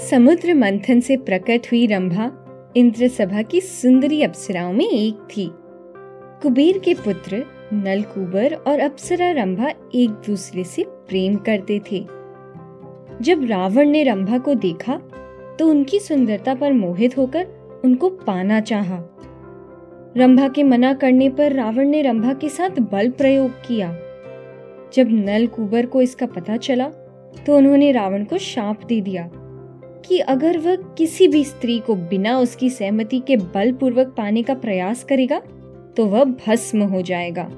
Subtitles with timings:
[0.00, 2.30] समुद्र मंथन से प्रकट हुई रंभा
[2.76, 5.48] इंद्र सभा की सुंदरी अप्सराओं में एक थी।
[6.42, 12.00] कुबेर के पुत्र नलकुबर और अप्सरा रंभा एक दूसरे से प्रेम करते थे।
[13.22, 14.96] जब रावण ने रंभा को देखा
[15.58, 18.98] तो उनकी सुंदरता पर मोहित होकर उनको पाना चाहा।
[20.16, 23.90] रंभा के मना करने पर रावण ने रंभा के साथ बल प्रयोग किया।
[24.94, 26.88] जब नलकुबर को इसका पता चला
[27.46, 29.30] तो उन्होंने रावण को शाप दे दिया।
[30.04, 35.04] कि अगर वह किसी भी स्त्री को बिना उसकी सहमति के बलपूर्वक पाने का प्रयास
[35.04, 35.38] करेगा
[35.96, 37.48] तो वह भस्म हो जाएगा।